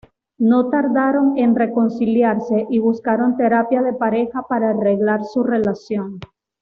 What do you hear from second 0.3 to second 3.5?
No tardaron en reconciliarse y buscaron